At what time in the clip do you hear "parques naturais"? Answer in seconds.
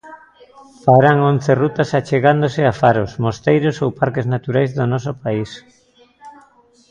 3.99-4.71